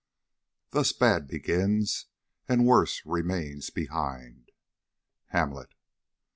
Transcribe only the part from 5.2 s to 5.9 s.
HAMLET.